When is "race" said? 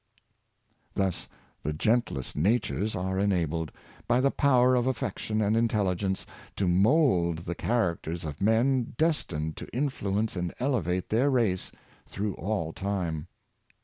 11.29-11.71